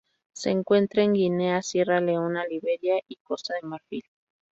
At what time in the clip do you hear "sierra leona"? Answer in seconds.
1.61-2.43